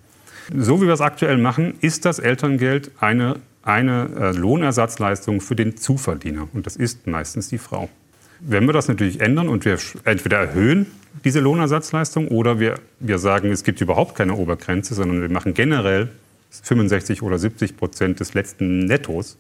[0.56, 5.76] So wie wir es aktuell machen, ist das Elterngeld eine, eine äh, Lohnersatzleistung für den
[5.76, 6.48] Zuverdiener.
[6.54, 7.90] Und das ist meistens die Frau.
[8.40, 10.88] Wenn wir das natürlich ändern und wir entweder erhöhen
[11.24, 16.10] diese Lohnersatzleistung oder wir, wir sagen, es gibt überhaupt keine Obergrenze, sondern wir machen generell
[16.52, 19.38] 65 oder 70 Prozent des letzten Nettos,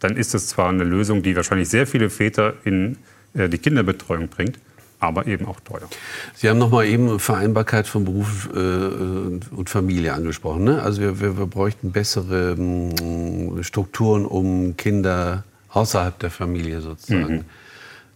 [0.00, 2.96] dann ist das zwar eine Lösung, die wahrscheinlich sehr viele Väter in
[3.34, 4.58] äh, die Kinderbetreuung bringt,
[4.98, 5.88] aber eben auch teuer.
[6.34, 10.64] Sie haben noch mal eben Vereinbarkeit von Beruf äh, und Familie angesprochen.
[10.64, 10.82] Ne?
[10.82, 17.44] Also wir, wir, wir bräuchten bessere mh, Strukturen, um Kinder außerhalb der Familie sozusagen Mhm.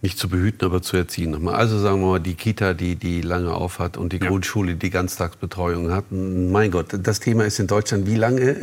[0.04, 1.32] Nicht zu behüten, aber zu erziehen.
[1.32, 1.54] Nochmal.
[1.54, 4.28] Also sagen wir mal die Kita, die, die lange auf hat und die Ja.
[4.28, 6.04] Grundschule, die Ganztagsbetreuung hat.
[6.12, 8.56] Mein Gott, das Thema ist in Deutschland wie lange äh,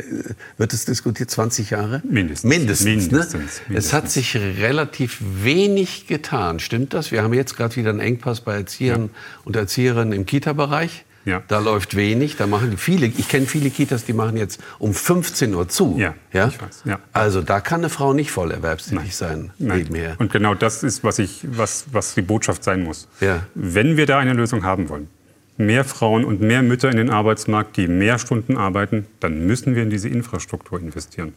[0.56, 1.30] wird es diskutiert?
[1.30, 2.00] 20 Jahre?
[2.08, 2.48] Mindestens.
[2.48, 2.86] Mindestens.
[2.86, 3.44] Mindestens, ne?
[3.44, 3.92] Es mindestens.
[3.92, 6.60] hat sich relativ wenig getan.
[6.60, 7.10] Stimmt das?
[7.10, 9.10] Wir haben jetzt gerade wieder einen Engpass bei Erziehern
[9.44, 11.04] und Erzieherinnen im Kita-Bereich.
[11.24, 11.42] Ja.
[11.48, 12.36] Da läuft wenig.
[12.36, 13.06] Da machen viele.
[13.06, 15.96] Ich kenne viele Kitas, die machen jetzt um 15 Uhr zu.
[15.98, 16.48] Ja, ja?
[16.48, 16.98] ich weiß, ja.
[17.12, 19.78] Also da kann eine Frau nicht voll erwerbstätig sein Nein.
[19.78, 20.16] nebenher.
[20.18, 23.08] Und genau das ist, was, ich, was, was die Botschaft sein muss.
[23.20, 23.46] Ja.
[23.54, 25.08] Wenn wir da eine Lösung haben wollen,
[25.56, 29.82] mehr Frauen und mehr Mütter in den Arbeitsmarkt, die mehr Stunden arbeiten, dann müssen wir
[29.82, 31.34] in diese Infrastruktur investieren.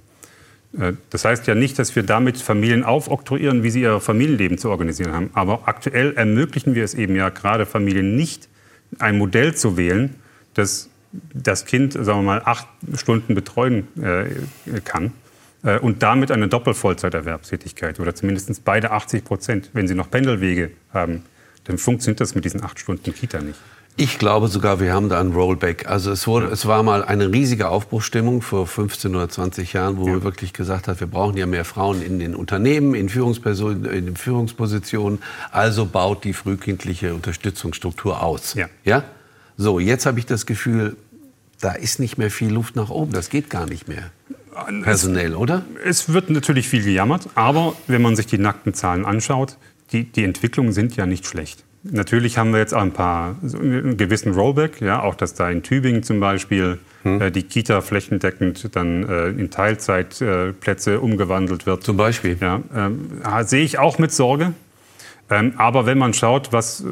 [0.80, 4.70] Äh, Das heißt ja nicht, dass wir damit Familien aufoktroyieren, wie sie ihr Familienleben zu
[4.70, 5.30] organisieren haben.
[5.34, 8.50] Aber aktuell ermöglichen wir es eben ja gerade Familien nicht,
[9.00, 10.16] ein Modell zu wählen,
[10.54, 10.90] das
[11.34, 15.14] das Kind, sagen wir mal, acht Stunden betreuen äh, kann
[15.64, 19.70] äh, und damit eine Doppelvollzeiterwerbstätigkeit oder zumindest beide 80 Prozent.
[19.74, 21.24] Wenn Sie noch Pendelwege haben,
[21.66, 23.60] dann funktioniert das mit diesen acht Stunden Kita nicht.
[23.98, 25.88] Ich glaube sogar, wir haben da ein Rollback.
[25.88, 30.06] Also es, wurde, es war mal eine riesige Aufbruchstimmung vor 15 oder 20 Jahren, wo
[30.08, 30.16] Ja.
[30.16, 34.18] wir wirklich gesagt haben, wir brauchen ja mehr Frauen in den Unternehmen, in, Führungspersonen, in
[34.18, 35.20] Führungspositionen.
[35.52, 38.54] Also baut die frühkindliche Unterstützungsstruktur aus.
[38.56, 38.68] Ja.
[38.84, 39.04] ja?
[39.56, 40.98] So, jetzt habe ich das Gefühl,
[41.62, 43.14] da ist nicht mehr viel Luft nach oben.
[43.14, 44.12] Das geht gar nicht mehr.
[44.84, 45.64] Personell, oder?
[45.86, 49.58] Es wird natürlich viel gejammert, aber wenn man sich die nackten Zahlen anschaut,
[49.92, 51.64] die, die Entwicklungen sind ja nicht schlecht.
[51.92, 55.50] Natürlich haben wir jetzt auch ein paar, so einen gewissen Rollback, ja, auch dass da
[55.52, 57.22] in Tübingen zum Beispiel hm.
[57.22, 61.84] äh, die Kita flächendeckend dann äh, in Teilzeitplätze äh, umgewandelt wird.
[61.84, 62.38] Zum Beispiel?
[62.42, 64.54] Ja, ähm, sehe ich auch mit Sorge.
[65.30, 66.86] Ähm, aber wenn man schaut, was äh,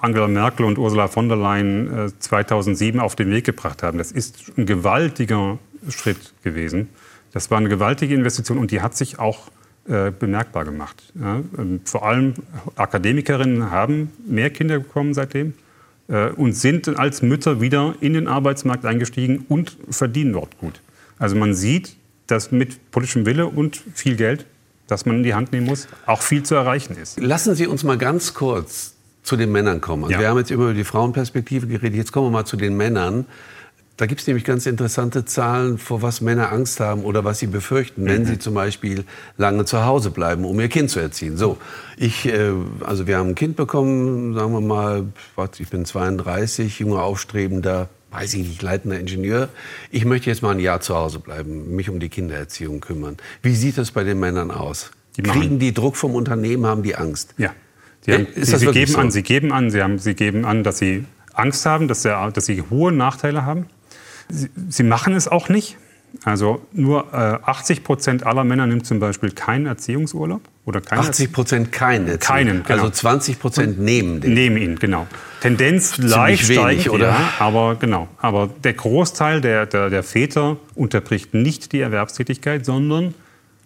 [0.00, 4.12] Angela Merkel und Ursula von der Leyen 2007 äh, auf den Weg gebracht haben, das
[4.12, 5.58] ist ein gewaltiger
[5.88, 6.88] Schritt gewesen.
[7.32, 9.50] Das war eine gewaltige Investition und die hat sich auch
[9.88, 11.02] äh, bemerkbar gemacht.
[11.18, 12.34] Ja, ähm, vor allem
[12.76, 15.54] Akademikerinnen haben mehr Kinder bekommen seitdem
[16.08, 20.80] äh, und sind als Mütter wieder in den Arbeitsmarkt eingestiegen und verdienen dort gut.
[21.18, 24.46] Also man sieht, dass mit politischem Wille und viel Geld,
[24.86, 27.20] das man in die Hand nehmen muss, auch viel zu erreichen ist.
[27.20, 30.04] Lassen Sie uns mal ganz kurz zu den Männern kommen.
[30.04, 30.20] Also ja.
[30.20, 33.26] Wir haben jetzt immer über die Frauenperspektive geredet, jetzt kommen wir mal zu den Männern.
[33.96, 37.46] Da gibt es nämlich ganz interessante Zahlen, vor was Männer Angst haben oder was sie
[37.46, 38.26] befürchten, wenn mhm.
[38.26, 39.04] sie zum Beispiel
[39.36, 41.36] lange zu Hause bleiben, um ihr Kind zu erziehen.
[41.36, 41.58] So,
[41.96, 45.04] ich, äh, also wir haben ein Kind bekommen, sagen wir mal,
[45.58, 49.50] ich bin 32, junger aufstrebender, weiß ich nicht, leitender Ingenieur.
[49.90, 53.18] Ich möchte jetzt mal ein Jahr zu Hause bleiben, mich um die Kindererziehung kümmern.
[53.42, 54.90] Wie sieht das bei den Männern aus?
[55.16, 57.34] Die Kriegen die Druck vom Unternehmen, haben die Angst?
[57.36, 57.50] Ja.
[58.00, 58.98] Sie, haben, ist sie, sie geben so?
[58.98, 62.30] an, sie geben an, sie, haben, sie geben an, dass sie Angst haben, dass, sie,
[62.32, 63.66] dass sie hohe Nachteile haben.
[64.28, 65.76] Sie, sie machen es auch nicht.
[66.24, 70.42] Also nur äh, 80 Prozent aller Männer nimmt zum Beispiel keinen Erziehungsurlaub.
[70.64, 72.82] Oder keinen 80 Prozent keinen Keinen, genau.
[72.84, 74.34] Also 20 Prozent nehmen den.
[74.34, 75.06] Nehmen ihn, genau.
[75.40, 77.08] Tendenz leicht wenig, oder?
[77.08, 78.08] Ja, aber genau.
[78.18, 83.14] Aber der Großteil der, der, der Väter unterbricht nicht die Erwerbstätigkeit, sondern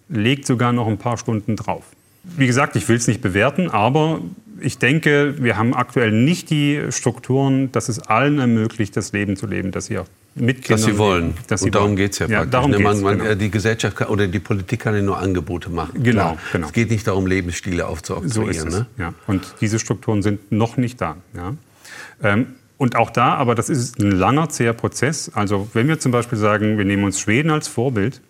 [0.09, 1.83] legt sogar noch ein paar Stunden drauf.
[2.23, 4.21] Wie gesagt, ich will es nicht bewerten, aber
[4.59, 9.45] ich denke, wir haben aktuell nicht die Strukturen, dass es allen ermöglicht, das Leben zu
[9.45, 10.07] leben, das sie auch
[10.39, 11.33] mit Kindern dass sie wollen.
[11.47, 13.35] Dass und darum geht es ja, ja darum ne, man, man, genau.
[13.35, 16.03] Die Gesellschaft kann, oder die Politik kann ja nur Angebote machen.
[16.03, 16.67] Genau, genau.
[16.67, 18.53] Es geht nicht darum, Lebensstile aufzuoktroyieren.
[18.53, 18.85] So ist es, ne?
[18.97, 19.13] ja.
[19.27, 21.17] Und diese Strukturen sind noch nicht da.
[21.35, 21.53] Ja.
[22.23, 22.47] Ähm,
[22.77, 25.31] und auch da, aber das ist ein langer, zäher Prozess.
[25.33, 28.21] Also wenn wir zum Beispiel sagen, wir nehmen uns Schweden als Vorbild,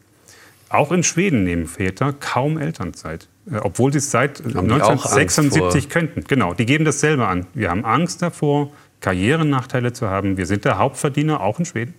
[0.69, 3.27] auch in Schweden nehmen Väter kaum Elternzeit.
[3.51, 6.23] Äh, obwohl sie es seit haben 1976 könnten.
[6.27, 7.47] Genau, die geben das selber an.
[7.53, 10.37] Wir haben Angst davor, Karrierenachteile zu haben.
[10.37, 11.93] Wir sind der Hauptverdiener, auch in Schweden.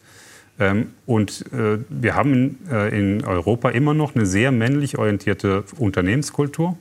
[0.59, 6.77] Ähm, und äh, wir haben äh, in Europa immer noch eine sehr männlich orientierte Unternehmenskultur,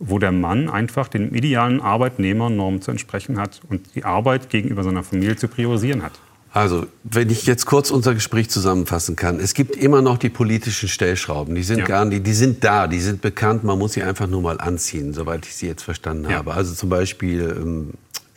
[0.00, 5.04] wo der Mann einfach den idealen Arbeitnehmernormen zu entsprechen hat und die Arbeit gegenüber seiner
[5.04, 6.12] Familie zu priorisieren hat.
[6.52, 9.40] Also, wenn ich jetzt kurz unser Gespräch zusammenfassen kann.
[9.40, 11.56] Es gibt immer noch die politischen Stellschrauben.
[11.56, 11.84] Die sind ja.
[11.84, 13.64] gar nicht, die sind da, die sind bekannt.
[13.64, 16.36] Man muss sie einfach nur mal anziehen, soweit ich sie jetzt verstanden ja.
[16.36, 16.54] habe.
[16.54, 17.94] Also zum Beispiel ähm,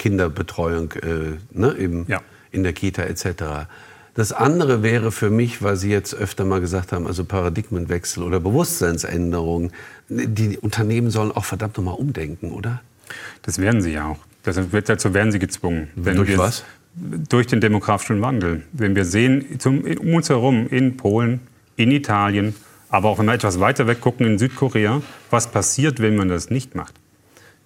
[0.07, 2.21] Kinderbetreuung äh, ne, im, ja.
[2.51, 3.67] in der Kita etc.
[4.15, 8.39] Das andere wäre für mich, weil Sie jetzt öfter mal gesagt haben, also Paradigmenwechsel oder
[8.39, 9.71] Bewusstseinsänderung.
[10.07, 12.81] Die Unternehmen sollen auch verdammt nochmal umdenken, oder?
[13.41, 14.19] Das werden sie ja auch.
[14.43, 15.89] dazu werden sie gezwungen.
[15.95, 16.63] Durch was?
[17.29, 18.63] durch den demografischen Wandel.
[18.71, 21.41] Wenn wir sehen, zum, um uns herum in Polen,
[21.75, 22.55] in Italien,
[22.89, 26.49] aber auch wenn wir etwas weiter weg gucken in Südkorea, was passiert, wenn man das
[26.49, 26.95] nicht macht.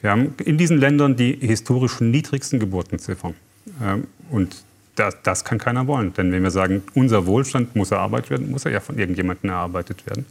[0.01, 3.35] Wir haben in diesen Ländern die historisch niedrigsten Geburtenziffern.
[3.81, 4.63] Ähm, und
[4.95, 6.13] das, das, kann keiner wollen.
[6.13, 10.05] Denn wenn wir sagen, unser Wohlstand muss erarbeitet werden, muss er ja von irgendjemandem erarbeitet
[10.05, 10.25] werden.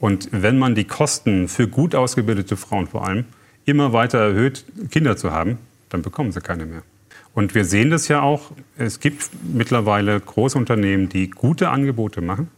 [0.00, 3.24] Und wenn man die Kosten für gut ausgebildete Frauen vor allem
[3.64, 5.58] immer weiter erhöht, Kinder zu haben,
[5.90, 6.82] dann bekommen sie keine mehr.
[7.34, 8.52] Und wir sehen das ja auch.
[8.76, 12.48] Es gibt mittlerweile große Unternehmen, die gute Angebote machen.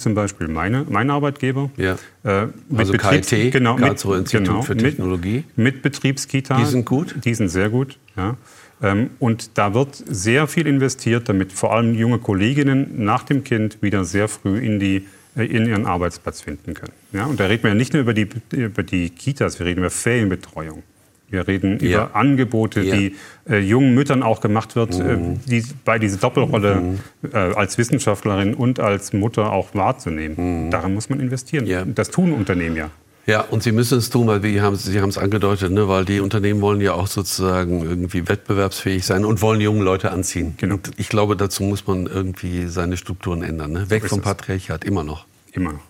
[0.00, 1.70] Zum Beispiel meine, mein Arbeitgeber.
[1.76, 1.98] Ja.
[2.24, 5.44] Äh, mit also Betriebs KIT, genau, Karlsruhe Institut genau, für Technologie.
[5.56, 6.56] Mit, mit Betriebskita.
[6.56, 7.16] Die sind gut?
[7.22, 8.38] Die sind sehr gut, ja.
[8.82, 13.82] Ähm, und da wird sehr viel investiert, damit vor allem junge Kolleginnen nach dem Kind
[13.82, 16.94] wieder sehr früh in, die, äh, in ihren Arbeitsplatz finden können.
[17.12, 19.80] Ja, und da reden wir ja nicht nur über die, über die Kitas, wir reden
[19.80, 20.82] über Ferienbetreuung.
[21.30, 22.04] Wir reden ja.
[22.04, 22.96] über Angebote, ja.
[22.96, 23.16] die
[23.48, 25.34] äh, jungen Müttern auch gemacht wird, äh, mhm.
[25.34, 26.98] äh, die, bei dieser Doppelrolle mhm.
[27.32, 30.66] äh, als Wissenschaftlerin und als Mutter auch wahrzunehmen.
[30.66, 30.70] Mhm.
[30.70, 31.66] Daran muss man investieren.
[31.66, 31.84] Ja.
[31.84, 32.90] Das tun Unternehmen ja.
[33.26, 36.04] Ja, und sie müssen es tun, weil wir haben, Sie haben es angedeutet, ne, weil
[36.04, 40.54] die Unternehmen wollen ja auch sozusagen irgendwie wettbewerbsfähig sein und wollen junge Leute anziehen.
[40.56, 40.74] Genau.
[40.76, 43.72] Und ich glaube, dazu muss man irgendwie seine Strukturen ändern.
[43.72, 43.90] Ne?
[43.90, 45.26] Weg so vom Patriarchat, immer noch.
[45.52, 45.80] Immer noch.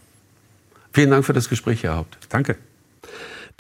[0.92, 2.18] Vielen Dank für das Gespräch, Herr Haupt.
[2.29, 2.57] Danke.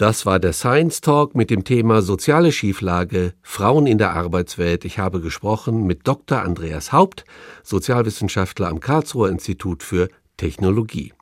[0.00, 4.86] Das war der Science Talk mit dem Thema soziale Schieflage, Frauen in der Arbeitswelt.
[4.86, 6.40] Ich habe gesprochen mit Dr.
[6.40, 7.26] Andreas Haupt,
[7.64, 10.08] Sozialwissenschaftler am Karlsruher Institut für
[10.38, 11.12] Technologie.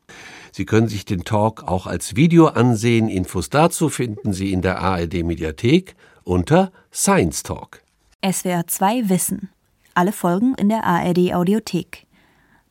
[0.53, 3.09] Sie können sich den Talk auch als Video ansehen.
[3.09, 7.83] Infos dazu finden Sie in der ARD Mediathek unter Science Talk.
[8.25, 9.51] SWR 2 Wissen.
[9.95, 12.07] Alle Folgen in der ARD Audiothek.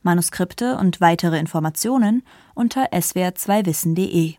[0.00, 2.22] Manuskripte und weitere Informationen
[2.54, 4.36] unter swr2wissen.de.